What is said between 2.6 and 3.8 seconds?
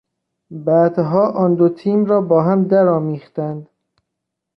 در آمیختند.